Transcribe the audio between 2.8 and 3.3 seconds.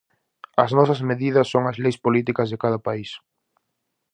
país.